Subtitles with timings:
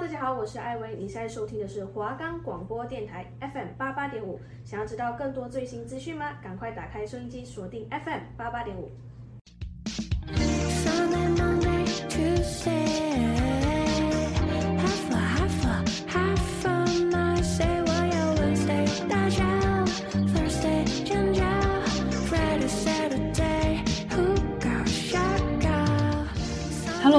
[0.00, 0.96] 大家好，我是艾薇。
[0.96, 4.40] 你现在收听的是华冈广播电台 FM 八八点五。
[4.64, 6.32] 想要知道更多最新资讯吗？
[6.42, 8.90] 赶快打开收音机，锁定 FM 八八点五。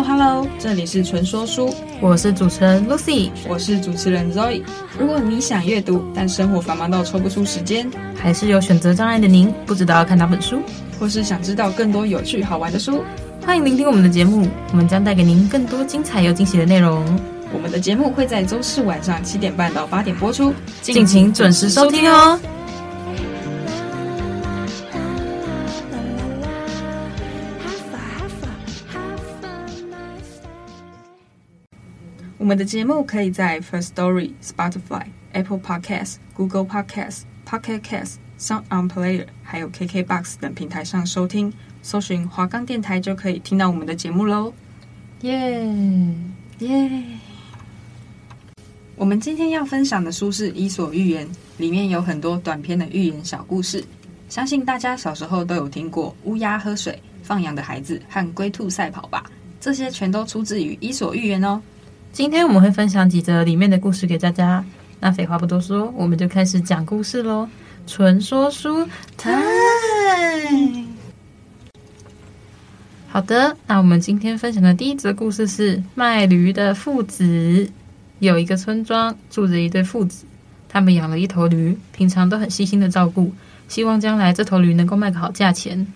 [0.06, 4.62] Hello，Hello，这里是纯说书，我是主持人 Lucy，我是主持人 Zoe。
[5.00, 10.62] 如果你想阅读，但生活繁忙到抽不出时间，还是有选择障碍的您，不知道要看哪本书，
[11.00, 13.02] 或是想知道更多有趣好玩的书，
[13.46, 17.04] 欢迎聆听我们的节目，我们将带给您更多精彩又惊喜的内容。
[17.54, 22.38] 我们的节目会在周四晚上七点半到八点播出，敬请准时收听哦。
[32.44, 44.54] 我们的节目可以在 First Story、Spotify、Apple Podcasts、Google Podcasts、Pocket Casts、Sound On Player，还有 KKBox 等平台上收听，搜寻华冈电台就可以听到我们的节目喽！
[45.22, 45.66] 耶
[46.60, 47.04] 耶！
[48.98, 53.82] 我们今天要分享的书是《伊索寓言》，里面有很多短篇的寓言小故事，
[54.28, 59.32] 相信大家小时候都有听过乌鸦喝水、放羊的孩子和龟兔赛跑吧？
[59.62, 61.62] 这些全都出自于《伊索寓言》哦。
[62.14, 64.64] 今天我们会分享几则里面的故事给大家。
[65.00, 67.50] 那废话不多说，我们就开始讲故事喽。
[67.88, 69.42] 纯说书台。
[73.08, 77.68] 好的，那我们今天分享的第一则故事是卖驴的父子。
[78.20, 80.24] 有一个村庄住着一对父子，
[80.70, 83.34] 他们养了一头驴，平常都很细心的照顾，
[83.68, 85.88] 希望将来这头驴能够卖个好价钱。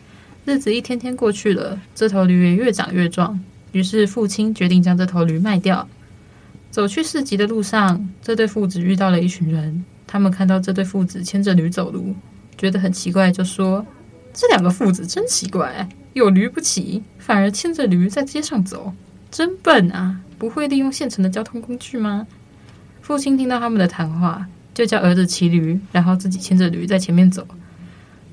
[0.46, 3.40] 日子一天天过去了，这头驴也越长越壮，
[3.72, 5.88] 于是父亲决定将这头驴卖掉。
[6.78, 9.84] 走去市集的路上，这对父子遇到了一群人。
[10.06, 12.16] 他们看到这对父子牵着驴走路，
[12.56, 13.84] 觉得很奇怪，就说
[14.32, 18.94] ：“这两个父子真奇怪，有驴不骑，反而牵着驴在街上走，
[19.32, 20.22] 真笨啊！
[20.38, 22.28] 不会利用现成的交通工具吗？”
[23.02, 24.46] 父亲听到他们的谈话，
[24.76, 27.44] 就叫儿子骑驴，然后自己牵着驴在前面走。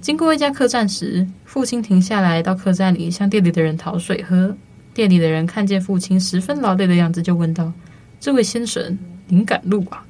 [0.02, 4.54] 经过一家客栈时，父亲停下来到客栈里向店里的人讨水喝。
[4.92, 7.72] 店里的人看见父亲十分劳累的样子，就问道。
[8.24, 8.98] 这位先生，
[9.28, 10.02] 您赶路啊？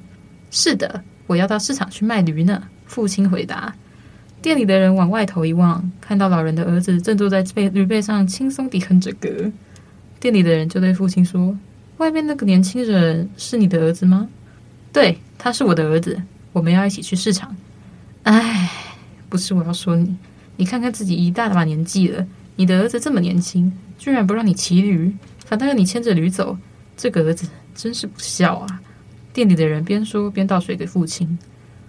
[0.49, 2.63] 是的，我要到市场去卖驴呢。
[2.85, 3.75] 父亲回答。
[4.41, 9.51] 店里的人往外头一望，看到老人的儿子正坐在背驴背上，轻松地哼着歌。
[10.17, 11.57] 店里的人就对父亲说
[11.99, 14.29] ：“外面那个年轻人是你的儿子吗
[14.93, 16.17] ？”“对，他是我的儿子。
[16.53, 17.53] 我们要一起去市场。
[18.23, 18.71] ”“哎，
[19.27, 20.15] 不是我要说你，
[20.55, 26.57] 你看看自己一大把年纪了，你的儿子这么年轻，居然不让你骑驴，反倒要你牵着驴走。
[26.95, 28.81] 这个儿子。”真是不孝啊！
[29.33, 31.37] 店里的人边说边倒水给父亲。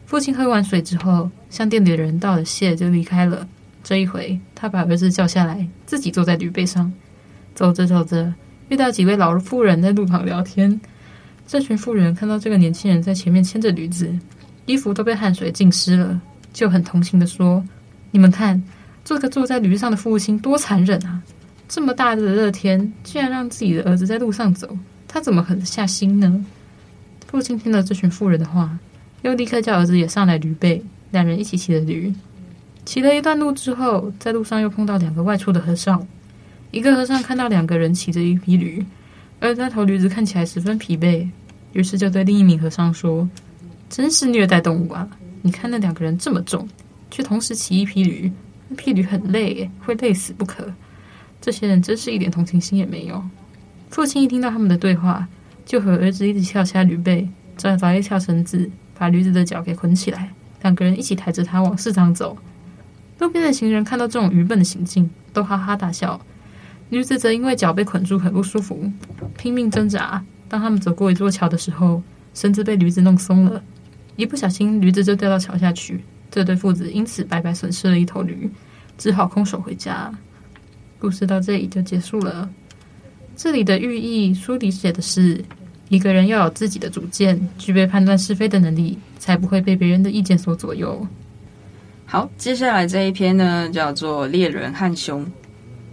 [0.05, 3.49] 父亲喝完水之后，向店里的人道了谢，就离开了。
[3.83, 6.93] 这一回，他把儿子叫下来，自己坐在驴背上。
[7.55, 8.35] 走着走着，
[8.69, 10.81] 遇到几位老妇人在路旁聊天。
[11.47, 14.13] 这群妇人看到这个年轻人在前面牵着驴子，
[14.67, 16.21] 衣服都被汗水浸湿了，
[16.53, 17.65] 就很同情地说
[18.11, 18.61] ：“你们看，
[19.05, 21.23] 这个坐在驴上的父亲多残忍啊！
[21.69, 24.77] 这么大的热天，竟然让自己的儿子在路上走。”
[25.17, 26.45] 他怎么狠得下心呢？
[27.27, 28.79] 父亲听了这群妇人的话，
[29.23, 32.13] 又立刻叫儿子也上来驴背，两人一起骑着驴。
[32.85, 36.07] 骑了一段路之后，在路上又碰到两个外出的和尚。
[36.71, 38.85] 一个和尚看到两个人骑着一匹驴，
[39.41, 41.27] 而那头驴子看起来十分疲惫，
[41.73, 43.27] 于是就对另一名和尚说
[43.89, 45.09] ：“真是虐待动物啊！
[45.41, 46.69] 你看那两个人这么重，
[47.11, 48.31] 却同时骑一匹驴，
[48.69, 50.71] 那匹驴很累，会累死不可。
[51.41, 53.25] 这些人真是一点同情心也没有。”
[53.97, 55.27] 父亲一听到他们的对话，
[55.65, 57.27] 就和儿子一起跳下驴背，
[57.57, 62.37] 再找一条绳子，把驴子的脚给捆起来，两个人一起抬着它往市场走。
[63.21, 66.21] 路边的行人看到这种愚笨的行径，都哈哈大笑。
[66.91, 68.93] 驴子则因为脚被捆住，很不舒服，
[69.39, 70.23] 拼命挣扎。
[70.47, 72.03] 当他们走过一座桥的时候，
[72.35, 73.63] 绳子被驴子弄松了，
[74.17, 76.05] 一不小心，驴子就掉到桥下去。
[76.31, 78.51] 这对父子因此白白损失了一头驴，
[78.99, 80.13] 只好空手回家。
[80.99, 82.51] 故事到这里就结束了。
[83.37, 85.45] 这里的寓意，书里写的是，
[85.91, 91.07] 一个人要有自己的主见，具备判断是非的能力，才不会被别人的意见所左右。
[92.07, 95.23] 好，接下来这一篇呢，叫做《猎人和熊》。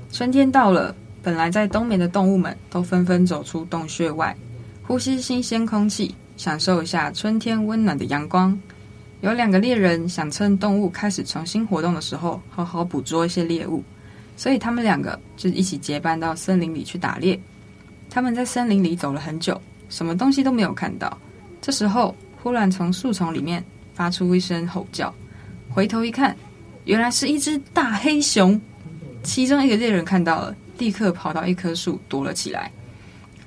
[0.10, 4.34] 春天到了，本来在冬眠的动物们都纷纷走出洞穴外，
[4.84, 8.58] 呼吸新鲜空气，享受一下春天温暖的阳光。
[9.20, 13.84] 有两个猎人想趁动物开始重新活动的时候，好好捕捉一些猎物。
[14.36, 17.40] 所以他们两个就一起结伴到森林里去打猎。
[18.10, 19.60] 他们在森林里走了很久，
[19.90, 21.18] 什么东西都没有看到。
[21.62, 23.64] 这时候，忽然从树丛里面
[23.94, 25.14] 发出一声吼叫，
[25.70, 26.36] 回头一看，
[26.86, 28.60] 原来是一只大黑熊。
[29.24, 32.72] 其中一个猎人看到了，立刻跑到一棵树躲了起来。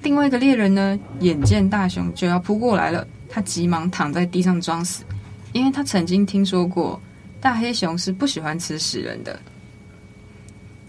[0.03, 5.05] 另外一个猎人呢，眼见大熊就要扑过来了，他急忙躺在地上装死，
[5.53, 7.00] 因为他曾经听说过
[7.41, 9.39] 大黑熊是不喜欢吃死人的。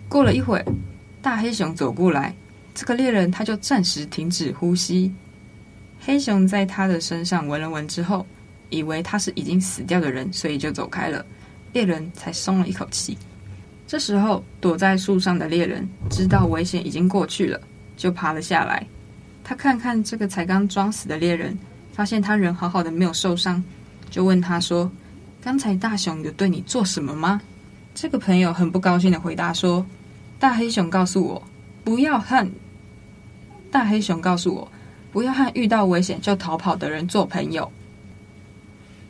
[0.09, 0.63] 过了一会，
[1.21, 2.33] 大黑熊走过来，
[2.73, 5.13] 这个猎人他就暂时停止呼吸。
[5.99, 8.25] 黑熊在他的身上闻了闻之后，
[8.69, 11.25] 以为他是已经死掉的人，所以就走开了。
[11.73, 13.17] 猎人才松了一口气。
[13.85, 17.59] 这时候，躲在树上的猎人知道危险已经过去了，
[17.97, 18.85] 就爬了下来。
[19.43, 21.57] 他看看这个才刚装死的猎人，
[21.91, 23.63] 发现他人好好的，没有受伤，
[24.09, 24.89] 就问他说
[25.41, 27.41] ：“刚才大熊有对你做什么吗？”
[27.95, 29.85] 这个朋友很不高兴的回答说
[30.39, 31.43] ：“大黑熊告诉我，
[31.83, 32.49] 不要和
[33.71, 34.71] 大黑熊告诉我，
[35.11, 37.71] 不要和遇到危险就逃跑的人做朋友。”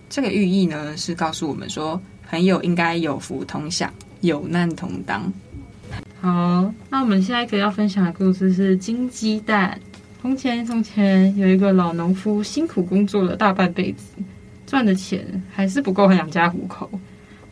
[0.10, 3.94] 这个寓意呢，是告诉我们说，朋友应该有福同享。
[4.22, 5.32] 有难同当。
[6.20, 9.80] 好，那我们下一个要分享的故事是金鸡蛋。
[10.20, 14.06] 从前，从前有一个老农夫，辛苦工作了大半辈子，
[14.66, 16.90] 赚的钱还是不够养家糊口。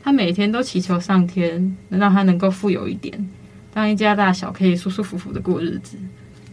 [0.04, 3.30] 他每天都祈求上天，能让他能够富有一点，
[3.75, 5.98] 让一家大小可以舒舒服服的过日子。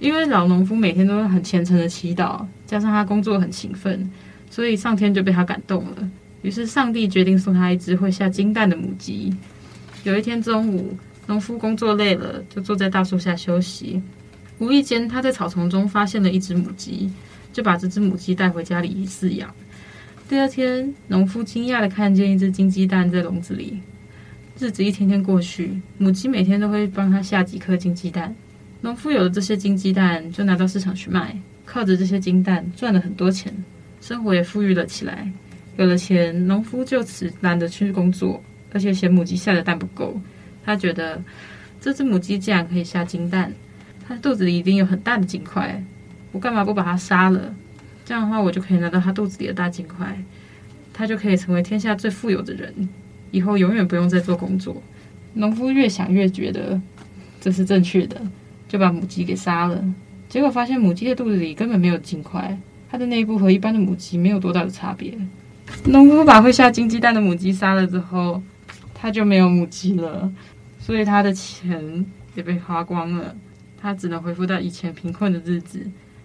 [0.01, 4.11] 因为老农夫每天都很虔诚的祈祷，加上他工作很勤奋，
[4.51, 6.11] 所以上天就被他感动了。
[6.43, 9.33] 于是，上帝决定送他一只会下金蛋的母鸡。
[10.03, 10.97] 有一天中午，
[11.29, 14.03] 农夫工作累了，就坐在大树下休息。
[14.59, 17.09] 无意间，他在草丛中发现了一只母鸡，
[17.53, 19.49] 就把这只母鸡带回家里饲养。
[20.29, 23.79] 第二天，农夫惊讶地看见一只金鸡蛋在笼子里。
[24.63, 28.33] 日子一天天过去，母鸡每天都会帮他下几颗金鸡蛋。
[28.81, 33.53] 农夫有了这些金鸡蛋，就拿到市场去卖，靠着这些金蛋赚了很多钱，
[34.01, 35.29] 生活也富裕了起来。
[35.79, 38.41] 有了钱，农夫就此懒得去工作。
[38.73, 40.19] 而且嫌母鸡下的蛋不够，
[40.65, 41.21] 他觉得
[41.81, 43.53] 这只母鸡既然可以下金蛋，
[44.07, 45.83] 它肚子里一定有很大的金块，
[46.31, 47.53] 我干嘛不把它杀了？
[48.05, 50.17] 这样的话，我就可以拿到它肚子里的大金块，
[50.93, 52.89] 它就可以成为天下最富有的人，
[53.33, 54.81] 以后永远不用再做工作。
[55.35, 56.81] 农夫越想越觉得
[57.41, 58.21] 这是正确的，
[58.69, 59.85] 就把母鸡给杀了。
[60.29, 62.57] 结果发现母鸡的肚子里根本没有金块，
[62.89, 65.13] 它的内部和一般的母鸡没有多大的差别。
[65.85, 68.43] 农夫把会下金鸡蛋的母鸡杀了之后，
[68.95, 70.31] 他就没有母鸡了，
[70.79, 73.35] 所以他的钱也被花光了，
[73.81, 75.85] 他只能恢复到以前贫困的日子。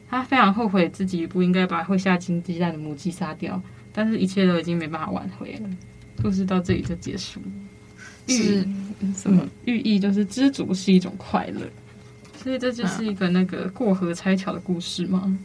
[0.09, 3.61] 他非常后悔自己不应该把会下金鸡蛋的母鸡杀掉，
[3.91, 5.69] 但是一切都已经没办法挽回了。
[6.21, 7.41] 故事到这里就结束。
[8.27, 8.67] 是
[9.15, 9.99] 什么寓意？
[9.99, 11.61] 就是知足是一种快乐，
[12.43, 15.37] 所以这就是一个那个过河拆桥的故事吗？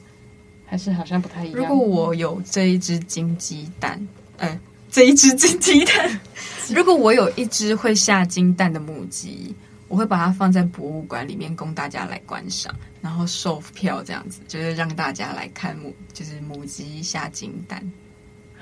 [0.66, 1.60] 还是好像不太一样。
[1.60, 4.06] 如果我有这一只金鸡蛋，
[4.38, 4.58] 哎。
[4.90, 6.20] 这一只金鸡蛋，
[6.76, 9.54] 如果我有一只会下金蛋的母鸡，
[9.88, 17.82] 我会把它放在博物馆里面供大家来观赏，然后售票这样子，就是让大家来看母，就是母鸡下金蛋。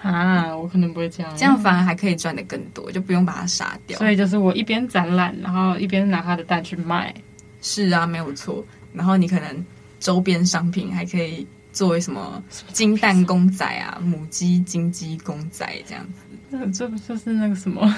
[0.03, 3.99] 啊，我可能不会这样，这样反而还可以赚得更多，就不用把它杀掉。
[3.99, 7.15] 所以就是我一边展览，然后一边拿它的蛋去卖。
[7.63, 8.65] 是啊，没有错。
[8.93, 9.65] 然后你可能
[9.99, 11.47] 周边商品还可以。
[11.73, 12.43] 作为什么
[12.73, 17.95] 金蛋公仔啊，母鸡金鸡公仔这样子，那这不就是那个什么？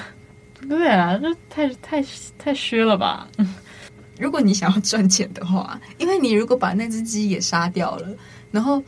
[0.69, 2.05] 对啊，这太太
[2.37, 3.27] 太虚了吧？
[4.19, 8.15] 如果你想要赚钱的话，因为你如果把那只鸡也杀掉了，
[8.51, 8.85] 然后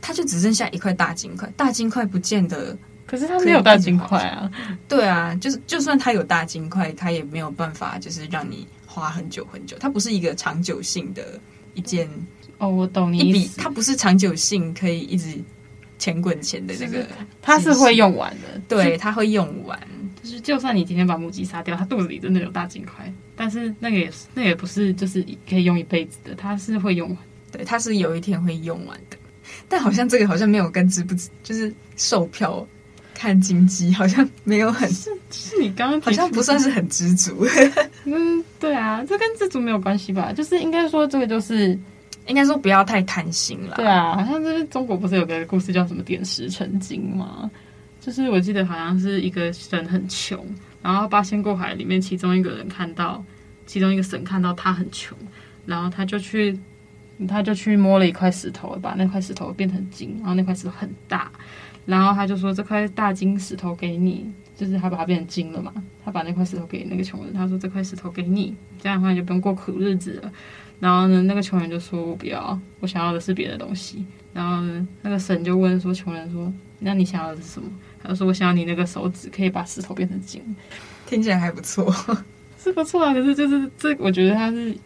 [0.00, 2.76] 它就只剩下一块大金块，大金块不见得，
[3.06, 4.50] 可是它没有大金块啊。
[4.88, 11.38] 对啊，就是就算它有大金块，它也没有办法就是让你花很久很久，它不是一个长久性的
[11.74, 12.08] 一件。
[12.58, 13.58] 哦，我懂你意思。
[13.58, 15.38] 它不是长久性可以一直
[15.98, 17.06] 钱滚钱的那个，
[17.42, 18.60] 它是会用完的。
[18.66, 19.78] 对，它会用完。
[20.22, 27.18] 就是就算你今天把母鸡杀掉，它肚子里真的有大金块，但是那个也是，那个也不是就是可以用一辈子的，它是会用完。
[27.52, 29.16] 对，它是有一天会用完的。
[29.68, 32.66] 但好像这个好像没有跟知不知，就是售票
[33.14, 37.46] 看经济好像没有很，是是你刚刚好像不算是很知足。
[38.04, 40.32] 嗯，对啊，这跟知足没有关系吧？
[40.32, 41.78] 就是应该说这个就是。
[42.28, 43.76] 应该说不要太贪心了。
[43.76, 47.48] 对啊，好像就是中国不是有个故事叫什么“点石成金”吗？
[48.00, 50.44] 就是我记得好像是一个人很穷，
[50.82, 53.24] 然后八仙过海里面其中一个人看到，
[53.64, 55.16] 其中一个神看到他很穷，
[55.66, 56.58] 然后他就去，
[57.28, 61.30] 他就去摸了一块石头，把那块石头变成金，然后那块石头很大，
[61.84, 65.72] 然后他就说这块大金石头给你，就是他把它变成金了嘛，
[66.04, 70.32] 他把那块石头给那个穷人，他说这块石头给你，这样的话你就不用过苦日子了。
[70.78, 74.04] 然后呢，那个穷人就说：“我不要，我想要的是别的东西。”
[74.34, 77.66] 然后呢，那个神就问说：“穷人说，那你想要的是什么？”
[78.02, 80.42] 他就说：“我想要你那个手指可以把石头变成金。”
[81.08, 81.90] 听起来还不错，
[82.62, 83.14] 是不错啊。
[83.14, 84.76] 可是就是这，我觉得他是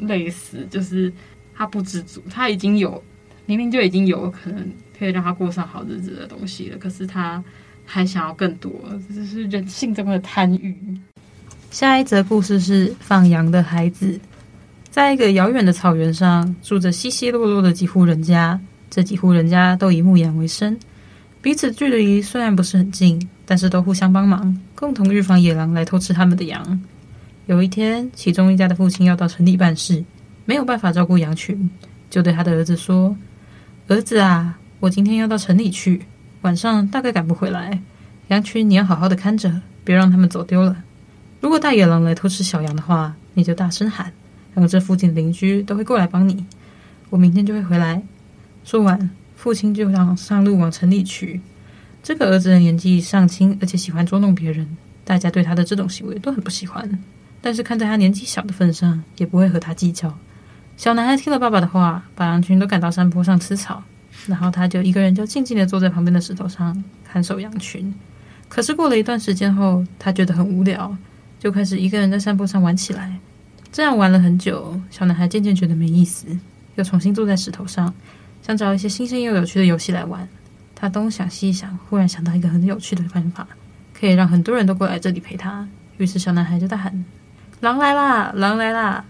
[0.00, 1.10] 类似，就是
[1.58, 3.02] 他不知足，他已经有
[3.46, 4.64] 明明就已经有可能
[4.96, 7.42] 可以让他过上好日子的东西了，可是他
[7.84, 8.72] 还想要更多，
[9.08, 10.72] 这就是人性中的贪欲。
[11.72, 14.18] 下一则故事是放羊的孩子。
[14.88, 18.58] 在一个遥远的草原上，住着稀稀落落的几户人家。
[18.88, 20.74] 这几户人家都以牧羊为生，
[21.42, 26.80] 彼此距离虽然不是很近，但是都互相帮忙，共同预防野狼来偷吃他们的羊。
[27.46, 30.02] 有一天，其中一家的父亲要到城里办事，
[30.48, 31.68] 没有办法照顾羊群，
[32.08, 33.14] 就对他的儿子说
[33.86, 36.00] ：“儿子啊，我今天要到城里去，
[36.40, 37.82] 晚上大概赶不回来，
[38.28, 40.74] 羊群你要好好的看着，别让他们走丢了。
[41.42, 44.10] 如果大野狼来偷吃小羊的话，你就大声喊。”
[44.56, 46.46] 然后这附近的邻居都会过来帮你。
[47.10, 48.02] 我明天就会回来。
[48.64, 51.42] 说完，父亲就让上路往城里去。
[52.02, 54.66] 这个儿子的年纪尚轻，而且喜欢捉弄别人，
[55.04, 56.98] 大家对他的这种行为都很不喜欢。
[57.42, 60.18] 但是看在他年纪小的份上，也不会和他计较。
[60.78, 63.82] 小男孩听了爸爸的话，把羊群都赶到山坡上吃草，
[64.28, 67.92] 然后他就一个人就静静地坐在旁边的石头上看守羊群。
[68.48, 70.96] 可是过了一段时间后，他觉得很无聊，
[71.40, 73.12] 就开始一个人在山坡上玩起来。
[73.72, 76.28] 这样玩了很久，小男孩渐渐觉得没意思，
[76.76, 77.92] 又重新坐在石头上，
[78.40, 80.28] 想找一些新鲜又有趣的游戏来玩。
[80.76, 83.44] 他东想西想，忽然想到一个很有趣的办法，
[83.92, 85.66] 可以让很多人都过来这里陪他。
[85.96, 87.04] 于是小男孩就大喊
[87.58, 88.30] ：“狼来啦！
[88.36, 89.04] 狼来啦！”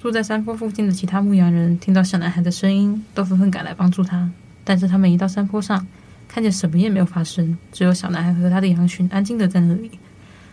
[0.00, 4.30] 住在山坡附近的其他牧羊人听到小男孩的声音，都纷纷赶来帮助他。
[4.62, 5.84] 但是他们一到山坡上，
[6.28, 9.90] 看见什么也没有发生，只有小男孩和他的羊群安静的在那里。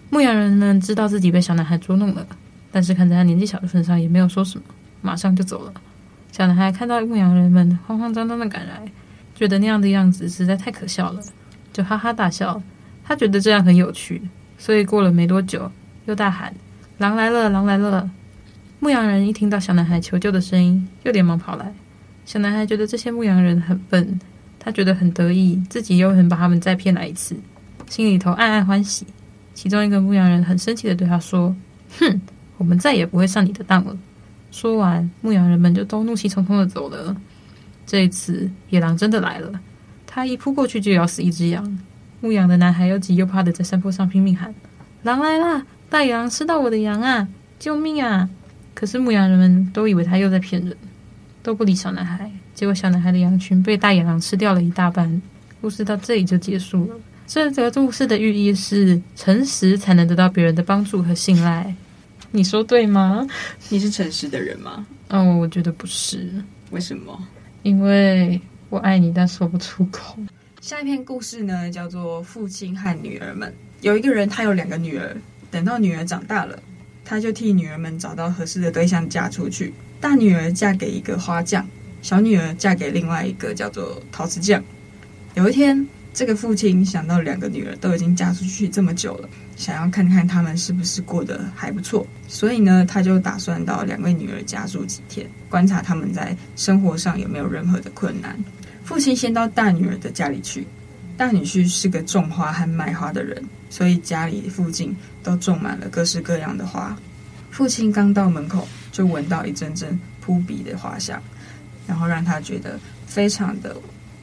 [0.10, 2.26] 牧羊人们知道自己被小男孩捉弄了。
[2.72, 4.66] 但是看在他年纪小的份上，也没有说什么，
[5.02, 5.74] 马上就走了。
[6.32, 8.82] 小男孩看到牧羊人们慌慌张张的赶来，
[9.36, 11.22] 觉得那样的样子实在太可笑了，
[11.72, 12.62] 就哈哈大笑。
[13.04, 14.22] 他觉得这样很有趣，
[14.58, 15.72] 所以过了没多久，
[16.06, 16.52] 又大喊
[16.98, 17.48] ：“狼来了！
[17.50, 18.10] 狼来了！”
[18.80, 21.74] 牧羊人一听到小男孩求救的声音，又连忙跑来。
[22.26, 24.20] 小男孩觉得这些牧羊人很笨，
[24.60, 27.36] 他觉得很得意，自己又能把他们再骗来一次，
[27.88, 29.06] 心里头暗暗欢喜。
[29.54, 31.56] 其中一个牧羊人很生气的对他说
[32.00, 32.22] ：“哼！”
[32.58, 33.98] 我们再也不会上你的当了。
[34.52, 37.16] 说完，牧羊人们就都怒气冲冲的走了。
[37.86, 39.60] 这一次，野狼真的来了，
[40.08, 41.80] 他一扑过去就咬死一只羊。
[42.22, 44.54] 牧羊的男孩又急又怕的在山坡上拼命喊
[45.04, 45.66] ：“狼来啦！
[45.90, 47.28] 大野狼吃到我的羊啊！
[47.60, 48.30] 救命啊！”
[48.76, 50.78] 可是牧羊人们都以为他又在骗人，
[51.42, 52.30] 都不理小男孩。
[52.54, 55.22] 结果，小男孩的羊群被大野狼吃掉了一大半。
[55.62, 56.96] 故事到这里就结束了。
[57.26, 61.74] 这则故事的寓意是：诚实才能得到别人的帮助和信赖。
[62.32, 63.26] 你说对吗？
[63.70, 64.86] 你是诚实的人吗？
[65.10, 66.30] 哦，我觉得不是。
[66.70, 67.18] 为什么？
[67.64, 68.40] 因为
[68.70, 70.18] 我爱你，但说不出口。
[70.62, 73.50] 下一篇故事呢，叫做《父亲和女儿们》。
[73.82, 75.16] 有一个人，他有两个女儿。
[75.50, 76.60] 等到女儿长大了，
[77.06, 79.74] 他就替女儿们找到合适的对象嫁出去。
[80.02, 81.66] 大女儿嫁给一个花匠，
[82.02, 84.62] 小女儿嫁给另外一个叫做陶瓷匠。
[85.36, 89.30] 有一天，这个父亲想到两个女儿都已经嫁出去这么久了。
[89.56, 98.38] 想要看看他们是不是过得还不错，所以呢，他就打算到两位女儿家住几天，观察他们在生活上有没有任何的困难。
[98.84, 100.68] 父亲先到大女儿的家里去，
[101.18, 106.98] 大女婿是个种花和卖花的人，所以家里附近都种满了各式各样的花。
[107.52, 111.22] 父亲刚到门口，就闻到一阵阵扑鼻的花香，
[111.88, 113.76] 然后让他觉得非常的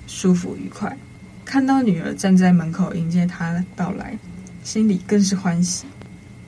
[0.06, 0.96] 舒服愉快。
[1.44, 4.18] 看到女儿站在门口迎接他到来。
[4.62, 5.87] 心里更是欢喜，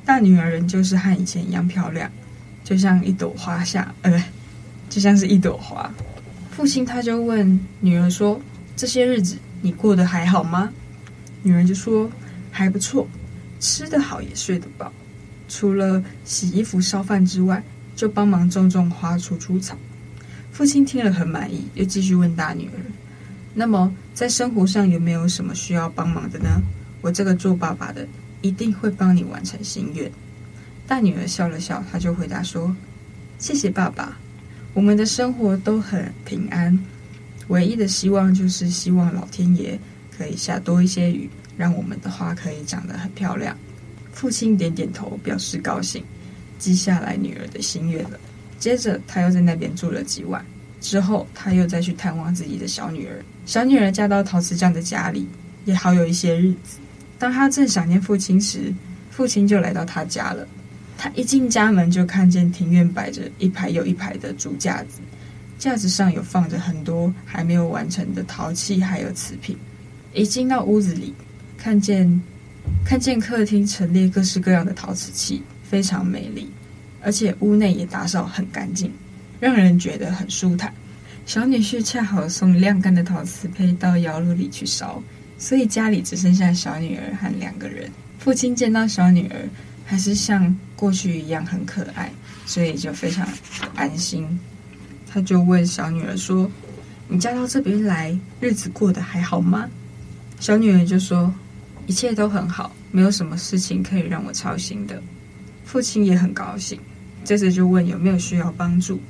[0.04, 2.08] 大女儿人就是和以前一样漂亮，
[2.62, 4.24] 就像一朵花下，呃，
[4.88, 5.92] 就像是一朵花。
[6.52, 8.40] 父亲他就问女儿说
[8.76, 10.71] ：“这些日子你过得还好吗？”
[11.42, 12.11] 女儿就说
[12.52, 13.09] ：“还不错，
[13.59, 14.92] 吃得好也睡得饱，
[15.49, 17.64] 除了洗衣服烧饭之外，
[17.97, 19.75] 就帮忙种种花、除除草。”
[20.52, 22.78] 父亲听了很满意，又继续问大女儿
[23.54, 26.61] ：“那么在生活上有没有什么需要帮忙的呢？”
[27.00, 28.06] 我这个做爸爸的
[28.42, 30.11] 一定会帮你完成心愿。
[30.87, 32.76] 大女儿笑了笑，她就回答说
[33.38, 34.16] ：“谢谢爸爸，
[34.75, 36.78] 我们的生活都很平安，
[37.48, 39.78] 唯一的希望就是希望老天爷
[40.16, 43.56] 可以下多一些雨，让我们的花可以长得很漂亮。”
[44.12, 46.02] 父亲点点头，表示高兴，
[46.58, 48.18] 记下来女儿的心愿了。
[48.60, 50.44] 接着，他又在那边住了几晚，
[50.80, 53.22] 之后他又再去探望自己的小女儿。
[53.44, 55.26] 小女儿嫁到陶瓷匠的家里，
[55.64, 56.78] 也好有一些日子。
[57.18, 58.72] 当他正想念父亲时，
[59.10, 60.46] 父亲就来到他家了。
[60.96, 65.00] 他一进家门就看见庭院摆着一排又一排的竹架子，
[65.64, 69.56] 架子上有放着很多还没有完成的陶器，还有瓷瓶。
[70.12, 71.14] 一进到屋子里，
[71.56, 72.23] 看见
[72.85, 76.50] 看见客厅陈列各式各样的陶瓷器，非常美丽，
[77.00, 78.92] 而且屋内也打扫很干净，
[79.40, 80.71] 让人觉得很舒坦。
[81.25, 85.02] 小女婿恰好送晾干的陶瓷胚到窑炉里去烧，
[85.38, 87.90] 所以家里只剩下小女儿和两个人。
[88.18, 89.37] 父亲见到小女儿
[89.87, 92.12] 还是像过去一样很可爱，
[92.44, 93.26] 所以就非常
[93.75, 94.28] 安心。
[95.14, 96.50] 他就问小女儿说
[97.06, 99.71] ：“你嫁到这边来，日子过得还好吗？”
[100.40, 101.33] 小女儿就说
[101.87, 105.00] ：“一切都很好，没有什么事情可以让我操心的。”
[105.64, 106.80] 父亲也很高兴，
[107.23, 109.00] 接着就问有没有需要帮助。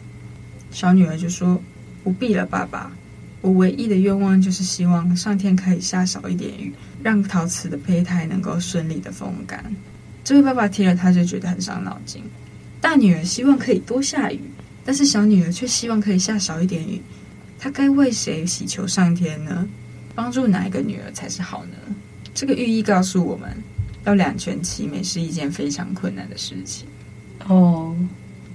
[0.70, 1.58] 小女儿就说
[2.04, 2.92] ：“不必了，爸爸。
[3.40, 6.70] 我唯一的愿望就是希望上天可以下少一点雨，
[7.02, 9.64] 让陶瓷的胚胎能够顺利的风干。”
[10.22, 12.22] 这位爸爸听了，他就觉得很伤脑筋。
[12.82, 14.40] 大女儿希望可以多下雨，
[14.84, 17.00] 但是小女儿却希望可以下少一点雨。
[17.58, 19.66] 她该为谁祈求上天呢？
[20.14, 21.94] 帮助哪一个女儿才是好呢？
[22.34, 23.50] 这个寓意告诉我们，
[24.04, 26.86] 要两全其美是一件非常困难的事情。
[27.48, 27.96] 哦，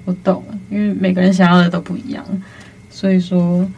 [0.05, 2.25] 我懂了，因为每个人想要的都不一样，
[2.89, 3.69] 所以说，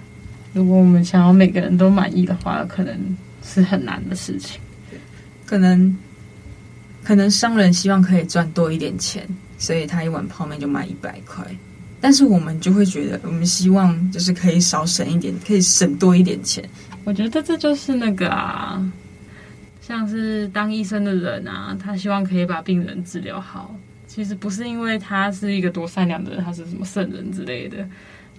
[0.53, 4.59] 如果我们想要每个人都满意的话，可能是很难的事情。
[5.45, 5.97] 可能，
[7.03, 9.27] 可能商人希望可以赚多一点钱，
[9.57, 11.45] 所以他一碗泡面就卖一百块。
[12.01, 16.67] 但是我们就会觉得，我们希望就是可以少省一点，可以省多一点钱。
[17.03, 18.91] 我觉得这就是那个啊，
[19.81, 23.75] 像是当医生的人啊，他希望可以把病人治疗好。
[24.07, 27.87] 其实不是因为他是一个多善良的人，他是什么圣人之类的，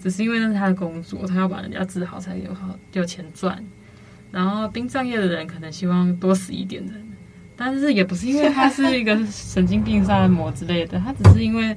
[0.02, 3.64] 只是因为那是他的工作，他要把人家治好才有好有钱赚。
[4.32, 6.94] 然后殡葬业的人可能希望多死一点人，
[7.56, 11.76] 但是也不是因为他是一个神经病杀人魔之类的，他只是因为。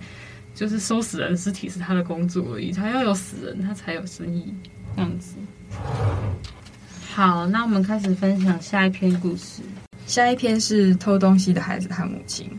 [0.55, 4.53] 就是收死人尸体是他的工作而已，他要有死人，他才有生意
[4.95, 5.35] 这样子。
[7.11, 9.61] 好，那我们开始分享下一篇故事。
[10.07, 12.49] 下一篇是偷东西的孩子和母亲。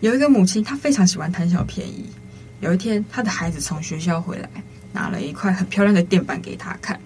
[0.00, 2.04] 有一个母亲，她非常喜欢贪小便宜。
[2.60, 4.50] 有一天，她的孩子从学校回来，
[4.92, 6.98] 拿了一块很漂亮的垫板给他看。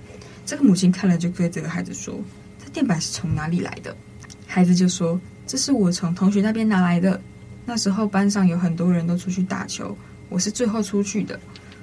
[0.47, 2.19] 这个母亲看了就对这个孩子说
[2.65, 3.95] ：“这垫板是从哪里来的？”
[4.47, 7.21] 孩子就说：“这是我从同学那边拿来的。”
[7.69, 9.95] 那时候班上有很多人都出去打球，
[10.31, 11.39] 我是最后出去的。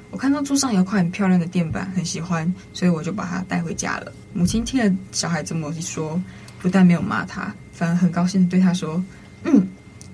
[0.09, 4.11] 我看到桌上有块很漂亮的垫板，很喜欢，所以我就把它带回家了。
[4.33, 6.19] 母亲听了小孩这么一说，
[6.59, 9.03] 不但没有骂他，反而很高兴地对他说
[9.45, 9.67] ：“嗯，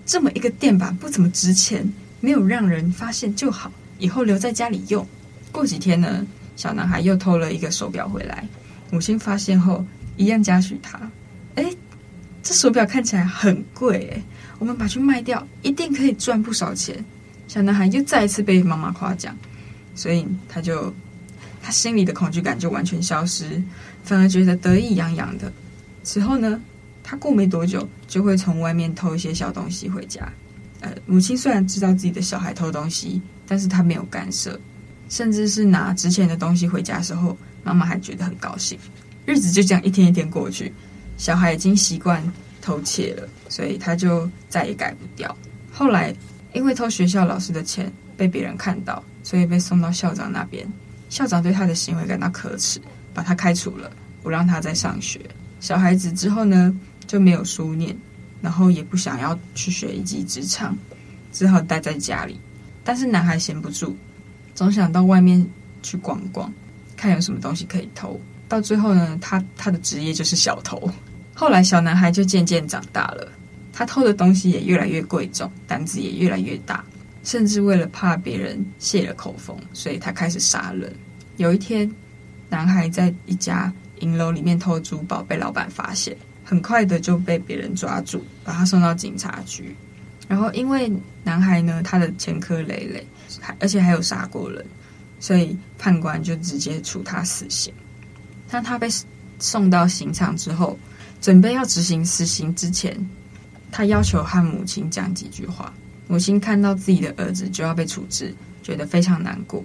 [0.05, 5.07] 这么一个垫板不怎么值钱，没有让人发现就好，以后留在家里用。”
[5.53, 8.45] 过几天呢，小男孩又偷了一个手表回来，
[8.91, 9.85] 母亲发现后
[10.17, 10.99] 一样嘉许他。
[11.55, 11.65] 哎，
[12.43, 14.21] 这手表看起来很贵哎。
[14.61, 17.03] 我们把去卖掉，一定可以赚不少钱。
[17.47, 19.35] 小男孩又再一次被妈妈夸奖，
[19.95, 20.93] 所以他就
[21.63, 23.59] 他心里的恐惧感就完全消失，
[24.03, 25.51] 反而觉得得意洋洋的。
[26.03, 26.61] 此后呢，
[27.03, 30.31] 他过没多久就会从外面偷一些小东西回家。
[30.79, 34.59] 呃，母亲虽然知道自己的小孩偷东西，但是他没有干涉，
[35.09, 38.77] 甚至是拿值钱的东西回家时候，妈妈还觉得很高兴。
[39.25, 40.71] 日子就这样一天一天过去，
[41.17, 42.23] 小孩已经习惯。
[42.61, 45.35] 偷窃了，所以他就再也改不掉。
[45.71, 46.13] 后来
[46.53, 50.67] 因为偷学校老师的钱被别人看到，所以被送到校长那边。
[51.09, 52.79] 校长对他的行为感到可耻，
[53.13, 55.19] 把他开除了，不让他再上学。
[55.59, 56.73] 小孩子之后呢，
[57.05, 57.95] 就没有书念，
[58.41, 60.77] 然后也不想要去学一技之长，
[61.33, 62.39] 只好待在家里。
[62.83, 63.95] 但是男孩闲不住，
[64.55, 65.45] 总想到外面
[65.83, 66.51] 去逛逛，
[66.95, 68.19] 看有什么东西可以偷。
[68.47, 70.89] 到最后呢，他他的职业就是小偷。
[71.41, 73.27] 后来，小男孩就渐渐长大了，
[73.73, 76.85] 他偷的东西也越来越贵重，胆子也越来越大，
[77.23, 80.93] 甚至为了怕别人泄了口风，所以他开始杀人。
[81.37, 81.91] 有一天，
[82.47, 89.75] 男孩在一家银楼里面偷珠宝，被老板发现，很快的就被别人抓住，把他送到警察局。
[90.27, 93.03] 然后，因为男孩呢，他的前科累累，
[93.39, 94.63] 还而且还有杀过人，
[95.19, 97.73] 所以判官就直接处他死刑。
[98.47, 98.87] 当他被
[99.39, 100.77] 送到刑场之后，
[101.21, 102.97] 准备要执行死刑之前，
[103.71, 105.71] 他要求和母亲讲几句话。
[106.07, 109.63] 母亲看到自己的儿子就要被处置，觉得非常难过，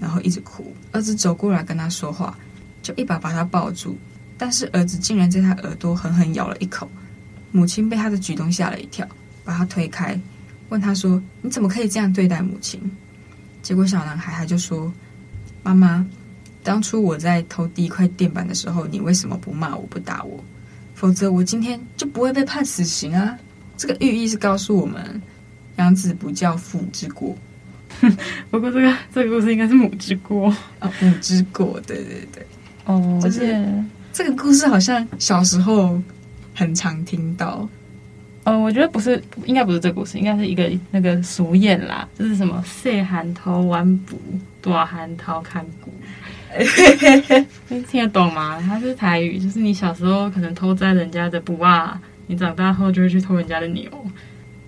[0.00, 0.74] 然后一直哭。
[0.92, 2.36] 儿子走过来跟他说话，
[2.82, 3.96] 就一把把他抱住，
[4.36, 6.90] 但是儿子竟然在他耳朵狠狠咬了一口。
[7.52, 9.06] 母亲被他的举动吓了一跳，
[9.44, 10.18] 把他推开，
[10.70, 12.80] 问他说：“你怎么可以这样对待母亲？”
[13.62, 14.92] 结果小男孩他就说
[15.62, 16.04] ：“妈妈，
[16.64, 20.42] 当初我在偷第一块垫板的时候，你为什么不骂我，不打我？”
[21.04, 23.38] 否则我今天就不会被判死刑啊！
[23.76, 25.20] 这个寓意是告诉我们，
[25.76, 27.36] 养子不教父之过。
[28.50, 32.46] 不过这个这个故事应该是母之过啊，母之过，对对对。
[32.86, 33.54] 哦，就是
[34.14, 36.00] 这个故事好像小时候
[36.54, 37.68] 很常听到。
[38.44, 44.18] 呃，我觉得不是，应该不是这个故事，应该是一个那个俗谚啦，就是什么“细汉偷碗布，
[44.62, 46.33] 大汉偷看骨”，你
[47.90, 48.60] 听得懂吗？
[48.60, 53.90] 它是台语，就是你小时候可能偷摘人家的布啊，你长大后就会去偷人家的牛，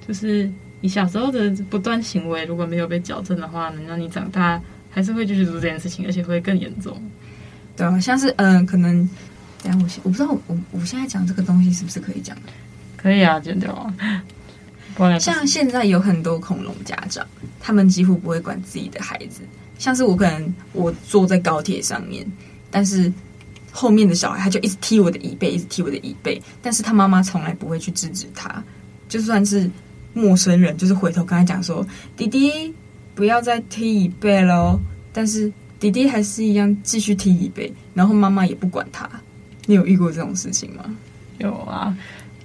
[0.07, 7.01] 就是你小时候的不断行为如果没有被矫正的话，能让你长大还是会继续做这件事情，而且会更严重。
[7.77, 9.09] 对啊，像是嗯、呃，可能，
[9.62, 12.42] 等下我我不知道我我现在讲这个东西是不是可以讲的。
[12.96, 13.94] 可以啊，剪掉啊。
[15.20, 17.25] 像现在有很多恐龙家长，
[17.61, 19.42] 他们几乎不会管自己的孩子。
[19.79, 22.27] 像是我可能我坐在高铁上面，
[22.71, 23.12] 但是
[23.71, 28.62] 后面的小孩他就一直踢我的椅背，一直踢我的椅背，但是他妈妈从来不会去制止他。
[29.09, 29.71] 就算是
[30.15, 31.87] 陌生人，就是回头跟他讲说
[32.17, 32.75] ：“弟弟，
[33.15, 34.81] 不要再踢椅背喽。”
[35.12, 39.09] 但是弟弟还是一样继续踢椅背，然后妈妈也不管他。
[39.67, 40.85] 你有遇过这种事情吗？
[41.39, 41.97] 有啊。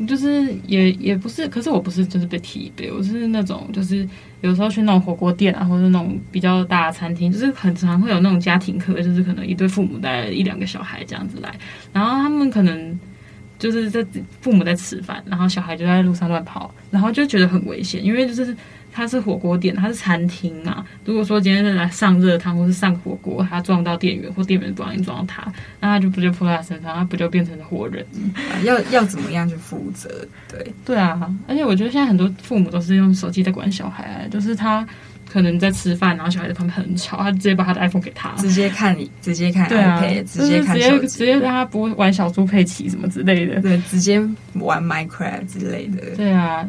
[0.08, 4.08] 就是也也不是，可是我不是就是被踢椅背，我是那种就是
[4.42, 11.54] 有时候去那种火锅店啊，或者那种比较大的餐厅，就是很常会有那种家庭客，就是可能一对父母带一两个小孩这样子来，
[11.94, 13.00] 然后他们可能
[13.58, 14.06] 就是在
[14.42, 18.56] 父母在吃饭，然后小孩就在路上乱跑，然后就觉得很危险，因为就是。
[18.92, 20.86] 它是火锅店，它是餐厅啊。
[21.06, 28.06] 如果说今天是来上热汤或是上火锅，他撞到店员或店员不小心撞到他，那他就不就扑在他身上，他不就变成了活人？
[28.36, 30.10] 啊、要要怎么样去负责？
[30.50, 34.86] 对对啊，而且我觉得现在很多父母都是用手机在管小孩，就是他。
[35.32, 44.22] 可能在吃饭，然后小孩在旁边很吵，他直接把他的 iPhone 给他，直接看你，直接看 iPad，啊，直接看手机，直接让他不玩小猪佩奇什么之类的，对，直接
[44.56, 46.68] 玩 Minecraft 之类的，对啊，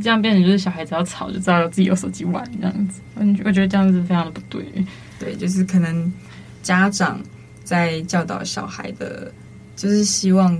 [0.00, 4.64] 这样变成就是小孩子要吵就知道自己有手机玩这样子，我我觉得这样子非常的不对，
[5.18, 6.12] 对，就是可能
[6.62, 7.20] 家长
[7.64, 9.32] 在教导小孩的，
[9.74, 10.56] 就是希望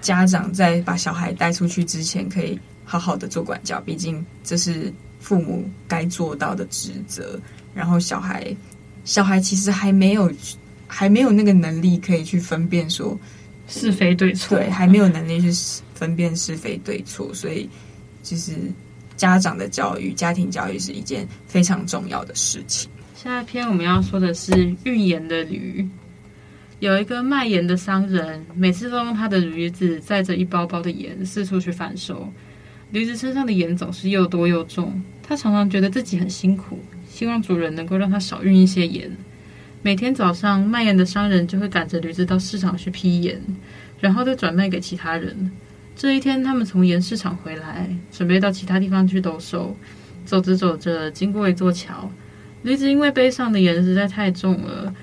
[0.00, 4.92] 家长在把小孩带出去之前，可以好好的做管教，毕竟这是。
[5.18, 7.40] 父母该做到的职责，
[7.74, 8.54] 然后小孩，
[9.04, 10.32] 小孩其实还没有，
[10.86, 13.18] 还没有那个能力可以去分辨说
[13.66, 15.50] 是非对错，对，还没有能力去
[15.94, 17.68] 分辨是非对错，所以
[18.22, 18.52] 其实
[19.16, 22.90] 家长的教育、家庭教育是一件非常重要的事情。
[23.14, 25.86] 下一篇我们要说的是运盐的驴，
[26.78, 32.32] 有一个卖盐的商人，每次都用他的驴子载着一包包的盐四处去贩售，
[32.90, 35.02] 驴子身上的盐总是又多又重。
[35.22, 39.10] 它常常觉得自己很辛苦，希望主人能够让它少运一些盐。
[39.82, 43.40] 每天早上，卖盐的商人就会赶着驴子到市场去批盐，
[44.00, 45.52] 然后再转卖给其他人。
[45.94, 49.76] 这一天，他们从盐市场回来，准备到其他地方去兜售。
[50.24, 52.10] 走着走着，经过一座桥，
[52.62, 54.94] 驴子因为背上的盐实在太重了，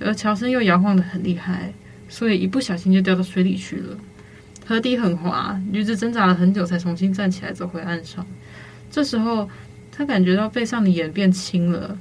[0.00, 1.72] 而桥身又摇晃得很厉害，
[2.08, 3.96] 所以一不小心就掉到水里去了。
[4.66, 8.24] 河底很滑，驴子挣扎了很久，才重新站起来，走回岸上。
[8.90, 9.48] 这时候，
[9.90, 11.98] 他感觉到背上的盐变轻了，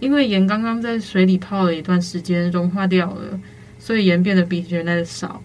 [0.00, 3.40] 因为盐刚刚在水里泡了一段时间，融化掉了，
[3.78, 5.42] 所以盐变得比原来的少。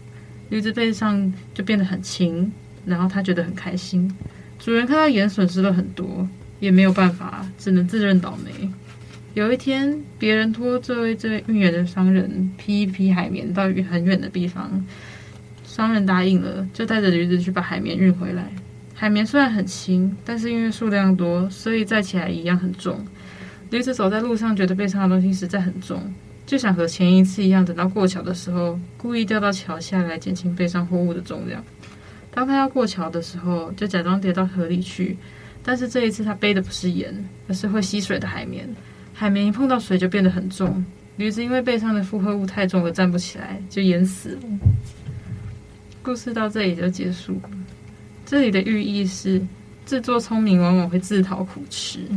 [0.49, 2.51] 驴子背上就变得很轻，
[2.85, 4.11] 然后他觉得很开心。
[4.59, 6.27] 主人看到盐损失了很多，
[6.59, 8.69] 也没有办法，只能自认倒霉。
[9.33, 14.85] 有一天，别人托这位这位运盐的商人批一批海绵到很远的地方，
[15.75, 18.49] 商人答应了，就带着驴子去把海绵运回来。
[18.93, 22.97] 海绵虽然很轻，但是因为数量多，所以载起来一样很重。
[23.71, 26.01] 驴子走在路上，觉得背上的东西实在很重，
[26.45, 31.61] 就想和前一次一样，等到过桥的时候，故意掉到桥下来减轻背上货物的重量。
[32.31, 35.17] 当他要过桥的时候，就假装跌到河里去。
[35.61, 37.13] 但是这一次他背的不是盐，
[37.49, 38.65] 而是会吸水的海绵。
[39.13, 40.85] 海绵一碰到水就变得很重，
[41.17, 44.39] 驴子因为背上的负荷物太重而站不起来，就淹死了。
[46.05, 47.35] 故事到这里就结束。
[48.27, 49.43] 这里的寓意是，
[49.87, 52.07] 自作聪明往往会自讨苦吃。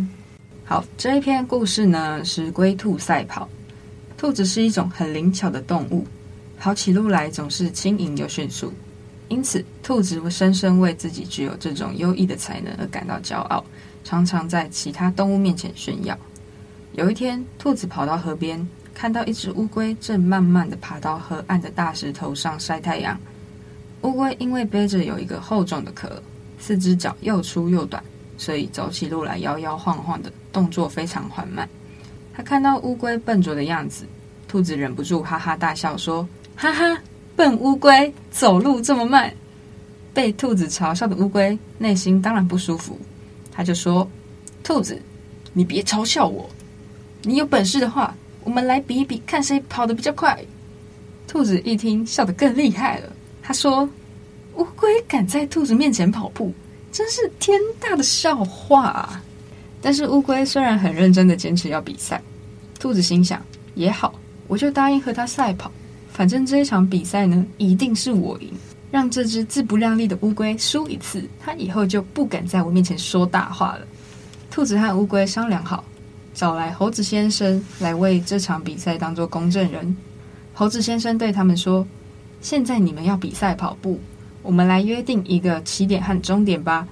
[0.66, 3.48] 好，这一篇故事呢是龟兔赛跑。
[4.18, 6.06] 兔子是一种很灵巧的动物，
[6.58, 8.70] 跑起路来总是轻盈又迅速，
[9.28, 13.64] 因此兔子会深深为自己具有这种优异的才能而感到骄傲，
[14.04, 16.18] 常常在其他动物面前炫耀。
[16.92, 23.18] 有一天，兔子跑到河边，看到一只乌龟正慢慢地爬到河岸的大石头上晒太阳。
[24.02, 26.22] 乌龟因为背着有一个厚重的壳，
[26.58, 28.02] 四只脚又粗又短，
[28.36, 31.68] 所以走起路来摇摇晃晃的，动作非常缓慢。
[32.32, 34.04] 他看到乌龟笨拙的样子，
[34.46, 37.02] 兔子忍不住哈哈大笑说：“哈哈，
[37.34, 39.34] 笨乌龟，走路这么慢。”
[40.14, 42.98] 被兔子嘲笑的乌龟内心当然不舒服，
[43.52, 44.08] 他就说
[44.62, 45.00] ：“兔子，
[45.52, 46.48] 你别嘲笑我！
[47.22, 50.40] 你有本事的话，我们来比一比，看谁跑得比较快。”
[51.26, 53.12] 兔子一听，笑得更厉害了。
[53.48, 53.88] 他说
[54.56, 56.52] ：“乌龟敢在兔子面前跑步，
[56.92, 59.22] 真是天大的笑话啊！”
[59.80, 62.20] 但是乌龟虽然很认真的坚持要比赛，
[62.78, 63.42] 兔子心想
[63.74, 64.14] ：“也好，
[64.48, 65.72] 我就答应和他赛跑。
[66.12, 68.52] 反正这一场比赛呢，一定是我赢。
[68.90, 73.86] 让这只自不量力的乌龟输一次，它以后就不敢在我面前说大话了。”
[74.52, 75.82] 兔子和乌龟商量好，
[76.34, 79.96] 找来猴子先生来为这场比赛当做公证人。
[80.52, 81.86] 猴子先生对他们说
[82.40, 84.00] ：“现在你们要比赛跑步，
[84.42, 86.86] 我们来约定一个起点和终点吧。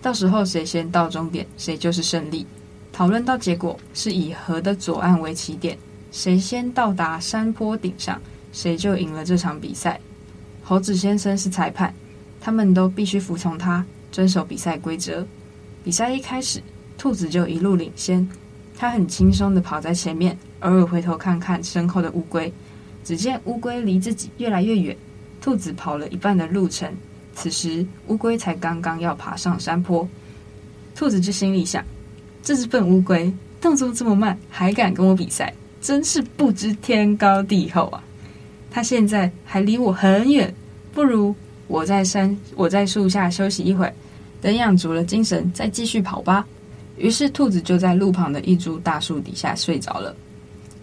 [0.00, 2.46] 到时候谁先到终点，谁就是胜利。
[2.92, 5.76] 讨论到结果是以河的左岸为起点，
[6.10, 8.20] 谁先到达山坡顶上，
[8.52, 9.98] 谁就赢了这场比赛。
[10.62, 11.92] 猴子先生是裁判，
[12.40, 15.26] 他们都必须服从他，遵守比赛规则。
[15.82, 16.62] 比赛一开始，
[16.96, 18.28] 兔子就一路领先，
[18.78, 22.52] 他很轻松地跑在前面，偶尔回头看看身后的乌龟。”
[23.04, 24.96] 只见乌龟离自己越来越远，
[25.40, 26.88] 兔子跑了一半的路程，
[27.34, 30.08] 此时乌龟才刚刚要爬上山坡。
[30.94, 31.84] 兔子就心里想：
[32.42, 38.02] 这只笨乌龟动作这么慢，还敢跟我比赛，真是不知天高地厚啊！
[38.70, 40.54] 它现在还离我很远，
[40.92, 41.34] 不如
[41.66, 43.92] 我在山，我在树下休息一会，
[44.40, 46.46] 等养足了精神再继续跑吧。
[46.98, 50.14] 于是兔子就在路旁的一株大树底下睡着了。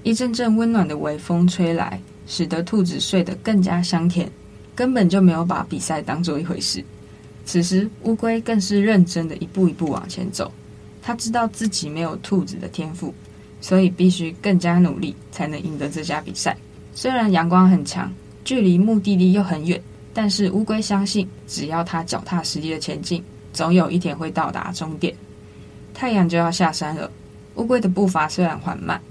[0.03, 4.31] 一阵阵温暖的微风吹来，使得兔子睡得更加香甜，
[4.75, 6.81] 根本就没有把比赛当做一回事。
[7.43, 10.49] 此时，乌龟更是认真的一步一步往前走。
[11.01, 13.11] 他知道自己没有兔子的天赋，
[13.59, 16.55] 所以必须更加努力，才能赢得这架比赛。
[16.93, 18.13] 虽然阳光很强，
[18.45, 19.81] 距离目的地又很远，
[20.13, 25.13] 但是乌龟相信，只要他脚踏实地的前进，总有一天会到达终点。
[25.95, 27.09] 太阳就要下山了，
[27.55, 29.01] 乌龟的步伐虽然缓慢。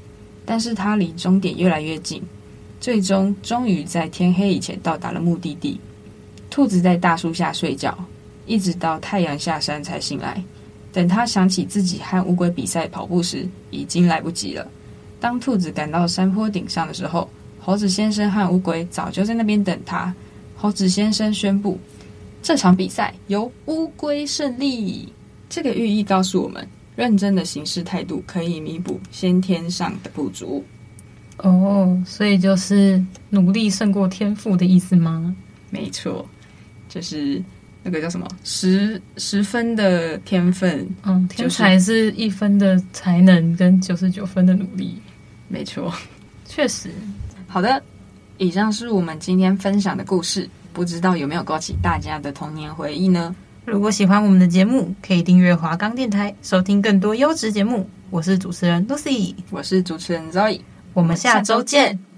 [0.51, 2.23] 但是它离终点越来越近，
[2.81, 5.79] 最终终于在天黑以前到达了目的地。
[6.51, 7.97] 兔子在大树下睡觉，
[8.47, 10.43] 一直到太阳下山才醒来。
[10.93, 14.67] 等他想起自己和乌龟比赛跑步时，已经来不及了。
[15.21, 17.29] 当兔子赶到山坡顶上的时候，
[17.61, 20.15] 猴子先生和乌龟早就在那边等他。
[20.57, 21.79] 猴子先生宣布，
[22.43, 25.13] 这场比赛由乌龟胜利。
[25.49, 26.67] 这个寓意告诉我们。
[26.97, 30.65] 认真的行事态度可以弥补先天上的不足。
[31.39, 35.35] 哦，所以就是努力胜过天赋的意思吗？
[35.71, 36.27] 没错，
[36.89, 37.43] 就是
[37.83, 45.01] 那个叫什么十十分的天分，嗯，天才是一分的才能跟九十九分的努力。
[45.49, 45.93] 没错，
[46.45, 46.91] 确实。
[47.47, 47.83] 好的，
[48.37, 53.35] 以上是我们今天分享的故事，不知道有没有勾起大家的童年回忆呢？
[53.65, 57.89] 如果喜欢我们的节目，可以订阅华冈电台，收听更多优质节目。
[58.11, 60.59] 我是主持人 Lucy，我是主持人 Zoe，
[60.95, 62.09] 我们下周见。